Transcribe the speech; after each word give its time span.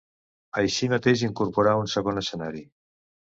Així 0.61 0.89
mateix, 0.93 1.23
incorporarà 1.27 1.75
un 1.83 1.93
segon 1.97 2.19
escenari. 2.23 2.65